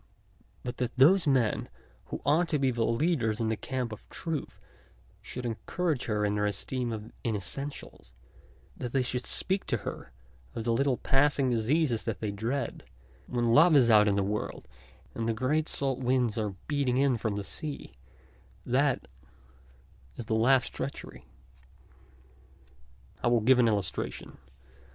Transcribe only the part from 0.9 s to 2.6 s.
those men who ought to